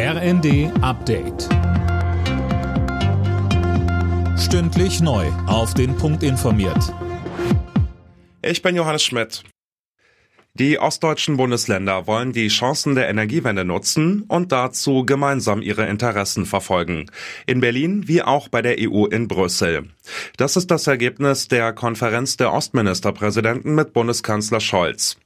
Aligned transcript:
RND 0.00 0.70
Update. 0.80 1.48
Stündlich 4.38 5.00
neu. 5.00 5.26
Auf 5.48 5.74
den 5.74 5.96
Punkt 5.96 6.22
informiert. 6.22 6.94
Ich 8.40 8.62
bin 8.62 8.76
Johannes 8.76 9.02
Schmidt. 9.02 9.42
Die 10.54 10.78
ostdeutschen 10.78 11.36
Bundesländer 11.36 12.06
wollen 12.06 12.32
die 12.32 12.46
Chancen 12.46 12.94
der 12.94 13.08
Energiewende 13.08 13.64
nutzen 13.64 14.22
und 14.28 14.52
dazu 14.52 15.04
gemeinsam 15.04 15.62
ihre 15.62 15.86
Interessen 15.86 16.46
verfolgen. 16.46 17.10
In 17.46 17.58
Berlin 17.58 18.06
wie 18.06 18.22
auch 18.22 18.46
bei 18.46 18.62
der 18.62 18.76
EU 18.78 19.06
in 19.06 19.26
Brüssel. 19.26 19.88
Das 20.36 20.56
ist 20.56 20.70
das 20.70 20.86
Ergebnis 20.86 21.48
der 21.48 21.72
Konferenz 21.72 22.36
der 22.36 22.52
Ostministerpräsidenten 22.52 23.74
mit 23.74 23.92
Bundeskanzler 23.94 24.60
Scholz. 24.60 25.16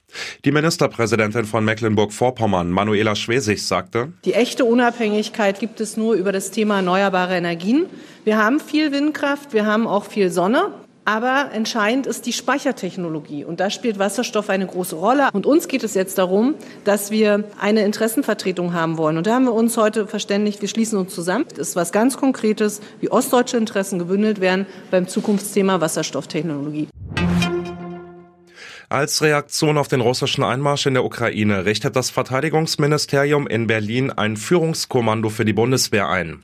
Die 0.45 0.51
Ministerpräsidentin 0.51 1.45
von 1.45 1.65
Mecklenburg-Vorpommern, 1.65 2.69
Manuela 2.69 3.15
Schwesig, 3.15 3.65
sagte, 3.65 4.13
Die 4.25 4.33
echte 4.33 4.65
Unabhängigkeit 4.65 5.59
gibt 5.59 5.81
es 5.81 5.97
nur 5.97 6.15
über 6.15 6.31
das 6.31 6.51
Thema 6.51 6.77
erneuerbare 6.77 7.35
Energien. 7.35 7.85
Wir 8.23 8.37
haben 8.37 8.59
viel 8.59 8.91
Windkraft, 8.91 9.53
wir 9.53 9.65
haben 9.65 9.87
auch 9.87 10.05
viel 10.05 10.31
Sonne. 10.31 10.71
Aber 11.05 11.49
entscheidend 11.51 12.07
ist 12.07 12.25
die 12.25 12.33
Speichertechnologie. 12.33 13.43
Und 13.43 13.59
da 13.59 13.69
spielt 13.69 13.99
Wasserstoff 13.99 14.49
eine 14.49 14.65
große 14.65 14.95
Rolle. 14.95 15.29
Und 15.33 15.45
uns 15.45 15.67
geht 15.67 15.83
es 15.83 15.95
jetzt 15.95 16.17
darum, 16.17 16.55
dass 16.85 17.11
wir 17.11 17.43
eine 17.59 17.83
Interessenvertretung 17.83 18.73
haben 18.73 18.97
wollen. 18.97 19.17
Und 19.17 19.27
da 19.27 19.33
haben 19.33 19.43
wir 19.43 19.53
uns 19.53 19.75
heute 19.75 20.07
verständigt, 20.07 20.61
wir 20.61 20.69
schließen 20.69 20.97
uns 20.97 21.13
zusammen. 21.13 21.45
Das 21.49 21.69
ist 21.69 21.75
was 21.75 21.91
ganz 21.91 22.15
Konkretes, 22.15 22.79
wie 23.01 23.11
ostdeutsche 23.11 23.57
Interessen 23.57 23.99
gebündelt 23.99 24.39
werden 24.39 24.65
beim 24.91 25.07
Zukunftsthema 25.07 25.81
Wasserstofftechnologie. 25.81 26.87
Als 28.93 29.23
Reaktion 29.23 29.79
auf 29.79 29.87
den 29.87 30.01
russischen 30.01 30.43
Einmarsch 30.43 30.85
in 30.85 30.93
der 30.93 31.03
Ukraine 31.03 31.65
richtet 31.65 31.95
das 31.95 32.11
Verteidigungsministerium 32.11 33.47
in 33.47 33.65
Berlin 33.65 34.11
ein 34.11 34.37
Führungskommando 34.37 35.29
für 35.29 35.45
die 35.45 35.53
Bundeswehr 35.53 36.09
ein. 36.09 36.43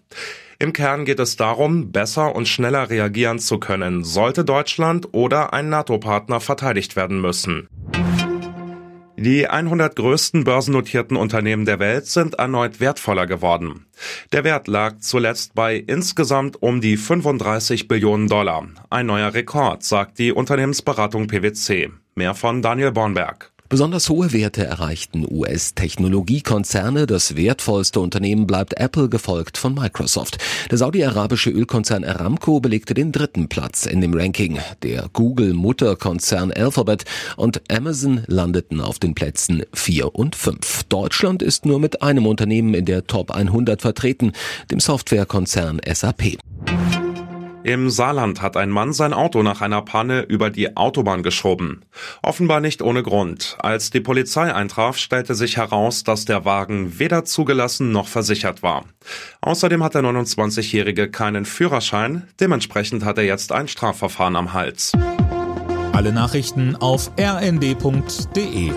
Im 0.57 0.73
Kern 0.73 1.05
geht 1.05 1.19
es 1.19 1.35
darum, 1.35 1.91
besser 1.91 2.35
und 2.35 2.47
schneller 2.47 2.89
reagieren 2.89 3.37
zu 3.37 3.59
können, 3.59 4.03
sollte 4.03 4.45
Deutschland 4.45 5.09
oder 5.11 5.53
ein 5.53 5.69
NATO-Partner 5.69 6.39
verteidigt 6.39 6.95
werden 6.95 7.21
müssen. 7.21 7.67
Die 9.15 9.47
100 9.47 9.95
größten 9.95 10.43
börsennotierten 10.43 11.17
Unternehmen 11.17 11.65
der 11.65 11.77
Welt 11.77 12.07
sind 12.07 12.35
erneut 12.35 12.79
wertvoller 12.79 13.27
geworden. 13.27 13.85
Der 14.31 14.43
Wert 14.43 14.67
lag 14.67 14.97
zuletzt 15.01 15.53
bei 15.53 15.75
insgesamt 15.75 16.63
um 16.63 16.81
die 16.81 16.97
35 16.97 17.87
Billionen 17.87 18.27
Dollar. 18.27 18.65
Ein 18.89 19.05
neuer 19.05 19.35
Rekord, 19.35 19.83
sagt 19.83 20.17
die 20.17 20.31
Unternehmensberatung 20.31 21.27
PwC. 21.27 21.91
Mehr 22.19 22.35
von 22.35 22.61
Daniel 22.61 22.91
Bornberg. 22.91 23.49
Besonders 23.69 24.09
hohe 24.09 24.33
Werte 24.33 24.65
erreichten 24.65 25.25
US-Technologiekonzerne. 25.25 27.05
Das 27.07 27.37
wertvollste 27.37 28.01
Unternehmen 28.01 28.45
bleibt 28.45 28.77
Apple, 28.77 29.07
gefolgt 29.07 29.57
von 29.57 29.73
Microsoft. 29.73 30.37
Der 30.69 30.77
saudi-arabische 30.77 31.49
Ölkonzern 31.49 32.03
Aramco 32.03 32.59
belegte 32.59 32.93
den 32.93 33.13
dritten 33.13 33.47
Platz 33.47 33.85
in 33.85 34.01
dem 34.01 34.13
Ranking. 34.13 34.59
Der 34.83 35.07
Google-Mutterkonzern 35.13 36.51
Alphabet 36.51 37.05
und 37.37 37.61
Amazon 37.71 38.23
landeten 38.27 38.81
auf 38.81 38.99
den 38.99 39.15
Plätzen 39.15 39.63
4 39.73 40.13
und 40.13 40.35
5. 40.35 40.83
Deutschland 40.89 41.41
ist 41.41 41.65
nur 41.65 41.79
mit 41.79 42.01
einem 42.01 42.25
Unternehmen 42.25 42.73
in 42.73 42.83
der 42.83 43.07
Top 43.07 43.31
100 43.31 43.81
vertreten, 43.81 44.33
dem 44.69 44.81
Softwarekonzern 44.81 45.79
SAP. 45.89 46.37
Im 47.69 47.91
Saarland 47.91 48.41
hat 48.41 48.57
ein 48.57 48.71
Mann 48.71 48.93
sein 48.93 49.13
Auto 49.13 49.43
nach 49.43 49.61
einer 49.61 49.83
Panne 49.83 50.21
über 50.21 50.49
die 50.49 50.75
Autobahn 50.75 51.21
geschoben. 51.21 51.85
Offenbar 52.23 52.61
nicht 52.61 52.81
ohne 52.81 53.03
Grund. 53.03 53.57
Als 53.59 53.91
die 53.91 53.99
Polizei 53.99 54.51
eintraf, 54.51 54.97
stellte 54.97 55.35
sich 55.35 55.57
heraus, 55.57 56.03
dass 56.03 56.25
der 56.25 56.45
Wagen 56.45 56.97
weder 56.97 57.25
zugelassen 57.25 57.91
noch 57.91 58.07
versichert 58.07 58.63
war. 58.63 58.85
Außerdem 59.41 59.83
hat 59.83 59.93
der 59.93 60.01
29-Jährige 60.01 61.11
keinen 61.11 61.45
Führerschein. 61.45 62.27
Dementsprechend 62.39 63.05
hat 63.05 63.19
er 63.19 63.25
jetzt 63.25 63.51
ein 63.51 63.67
Strafverfahren 63.67 64.35
am 64.35 64.53
Hals. 64.53 64.93
Alle 65.93 66.11
Nachrichten 66.11 66.75
auf 66.75 67.11
rnd.de 67.19 68.71